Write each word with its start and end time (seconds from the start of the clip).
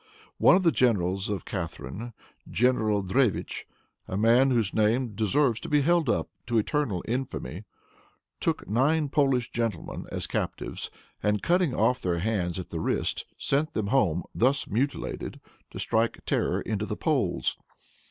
One 0.39 0.55
of 0.55 0.63
the 0.63 0.71
generals 0.71 1.29
of 1.29 1.45
Catharine, 1.45 2.13
General 2.49 3.03
Drevitch, 3.03 3.67
a 4.07 4.17
man 4.17 4.49
whose 4.49 4.73
name 4.73 5.13
deserves 5.13 5.59
to 5.59 5.69
be 5.69 5.81
held 5.81 6.09
up 6.09 6.27
to 6.47 6.57
eternal 6.57 7.03
infamy, 7.07 7.65
took 8.39 8.67
nine 8.67 9.09
Polish 9.09 9.51
gentlemen 9.51 10.07
as 10.11 10.25
captives, 10.25 10.89
and, 11.21 11.43
cutting 11.43 11.75
off 11.75 12.01
their 12.01 12.17
hands 12.17 12.57
at 12.57 12.71
the 12.71 12.79
wrist, 12.79 13.27
sent 13.37 13.75
them 13.75 13.87
home, 13.89 14.23
thus 14.33 14.65
mutilated, 14.67 15.39
to 15.69 15.77
strike 15.77 16.25
terror 16.25 16.59
into 16.61 16.87
the 16.87 16.97
Poles. 16.97 17.55